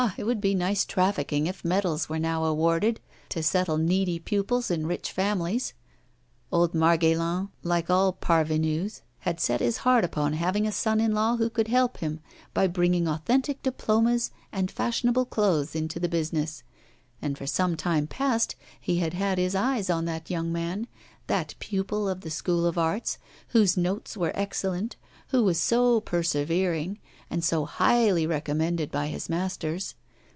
it 0.17 0.23
would 0.23 0.41
be 0.41 0.55
nice 0.55 0.83
trafficking 0.83 1.45
if 1.45 1.63
medals 1.63 2.09
were 2.09 2.17
now 2.17 2.43
awarded 2.45 2.99
to 3.29 3.43
settle 3.43 3.77
needy 3.77 4.17
pupils 4.17 4.71
in 4.71 4.87
rich 4.87 5.11
families! 5.11 5.75
Old 6.51 6.73
Margaillan, 6.73 7.49
like 7.61 7.87
all 7.91 8.11
parvenus, 8.11 9.03
had 9.19 9.39
set 9.39 9.59
his 9.59 9.77
heart 9.77 10.03
upon 10.03 10.33
having 10.33 10.65
a 10.65 10.71
son 10.71 10.99
in 10.99 11.13
law 11.13 11.37
who 11.37 11.51
could 11.51 11.67
help 11.67 11.97
him, 11.99 12.19
by 12.51 12.65
bringing 12.65 13.07
authentic 13.07 13.61
diplomas 13.61 14.31
and 14.51 14.71
fashionable 14.71 15.25
clothes 15.25 15.75
into 15.75 15.99
the 15.99 16.09
business; 16.09 16.63
and 17.21 17.37
for 17.37 17.45
some 17.45 17.77
time 17.77 18.07
past 18.07 18.55
he 18.79 18.97
had 18.97 19.13
had 19.13 19.37
his 19.37 19.53
eyes 19.53 19.87
on 19.87 20.05
that 20.05 20.31
young 20.31 20.51
man, 20.51 20.87
that 21.27 21.53
pupil 21.59 22.09
of 22.09 22.21
the 22.21 22.31
School 22.31 22.65
of 22.65 22.75
Arts, 22.75 23.19
whose 23.49 23.77
notes 23.77 24.17
were 24.17 24.31
excellent, 24.33 24.95
who 25.27 25.43
was 25.43 25.57
so 25.59 26.01
persevering, 26.01 26.97
and 27.29 27.41
so 27.41 27.63
highly 27.63 28.27
recommended 28.27 28.91
by 28.91 29.07
his 29.07 29.29
masters. 29.29 29.95